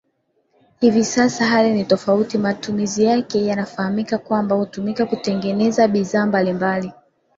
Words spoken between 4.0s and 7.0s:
kwamba hutumika kutengeneza bidhaa mbali mbali